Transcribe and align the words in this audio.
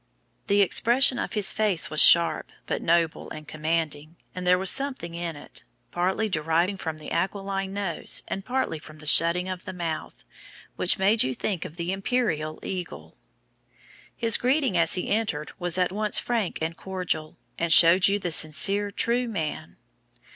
The 0.47 0.61
expression 0.63 1.19
of 1.19 1.33
his 1.33 1.53
face 1.53 1.91
was 1.91 2.01
sharp, 2.01 2.51
but 2.65 2.81
noble 2.81 3.29
and 3.29 3.47
commanding, 3.47 4.17
and 4.33 4.47
there 4.47 4.57
was 4.57 4.71
something 4.71 5.13
in 5.13 5.35
it, 5.35 5.63
partly 5.91 6.27
derived 6.27 6.79
from 6.79 6.97
the 6.97 7.11
aquiline 7.11 7.71
nose 7.71 8.23
and 8.27 8.43
partly 8.43 8.79
from 8.79 8.97
the 8.97 9.05
shutting 9.05 9.47
of 9.47 9.65
the 9.65 9.73
mouth, 9.73 10.23
which 10.75 10.97
made 10.97 11.21
you 11.21 11.35
think 11.35 11.65
of 11.65 11.75
the 11.75 11.91
imperial 11.91 12.59
eagle. 12.63 13.15
"His 14.17 14.37
greeting 14.37 14.75
as 14.75 14.95
he 14.95 15.07
entered, 15.07 15.51
was 15.59 15.77
at 15.77 15.91
once 15.91 16.17
frank 16.17 16.57
and 16.63 16.75
cordial, 16.75 17.37
and 17.59 17.71
showed 17.71 18.07
you 18.07 18.17
the 18.17 18.31
sincere 18.31 18.89
true 18.89 19.27
man. 19.27 19.77